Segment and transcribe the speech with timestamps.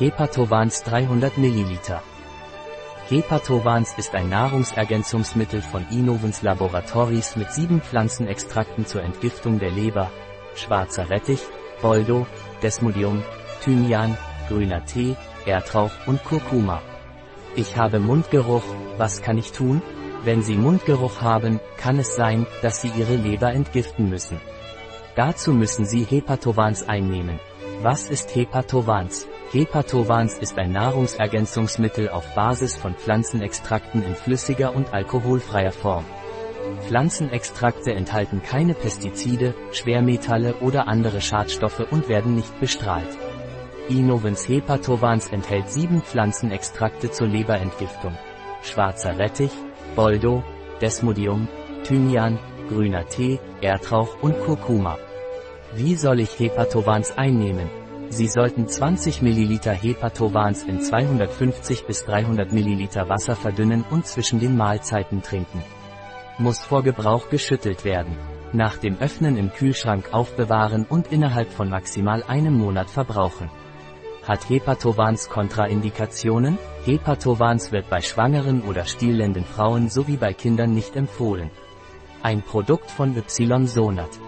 [0.00, 2.00] Hepatovans 300 ml.
[3.08, 10.12] Hepatovans ist ein Nahrungsergänzungsmittel von Innovens Laboratories mit sieben Pflanzenextrakten zur Entgiftung der Leber,
[10.54, 11.40] schwarzer Rettich,
[11.82, 12.28] Boldo,
[12.62, 13.24] Desmodium,
[13.64, 14.16] Thymian,
[14.46, 15.16] grüner Tee,
[15.46, 16.80] Erdrauch und Kurkuma.
[17.56, 18.62] Ich habe Mundgeruch,
[18.98, 19.82] was kann ich tun?
[20.22, 24.40] Wenn Sie Mundgeruch haben, kann es sein, dass Sie Ihre Leber entgiften müssen.
[25.16, 27.40] Dazu müssen Sie Hepatovans einnehmen.
[27.82, 29.26] Was ist Hepatovans?
[29.50, 36.04] Hepatovans ist ein Nahrungsergänzungsmittel auf Basis von Pflanzenextrakten in flüssiger und alkoholfreier Form.
[36.86, 43.08] Pflanzenextrakte enthalten keine Pestizide, Schwermetalle oder andere Schadstoffe und werden nicht bestrahlt.
[43.88, 48.18] Inovens Hepatovans enthält sieben Pflanzenextrakte zur Leberentgiftung.
[48.62, 49.52] Schwarzer Rettich,
[49.96, 50.44] Boldo,
[50.82, 51.48] Desmodium,
[51.84, 54.98] Thymian, grüner Tee, Erdrauch und Kurkuma.
[55.74, 57.87] Wie soll ich Hepatovans einnehmen?
[58.10, 64.56] Sie sollten 20 ml Hepatovans in 250 bis 300 ml Wasser verdünnen und zwischen den
[64.56, 65.62] Mahlzeiten trinken.
[66.38, 68.16] Muss vor Gebrauch geschüttelt werden.
[68.52, 73.50] Nach dem Öffnen im Kühlschrank aufbewahren und innerhalb von maximal einem Monat verbrauchen.
[74.26, 76.58] Hat Hepatovans Kontraindikationen?
[76.84, 81.50] Hepatovans wird bei schwangeren oder stillenden Frauen sowie bei Kindern nicht empfohlen.
[82.22, 84.27] Ein Produkt von Ysonat.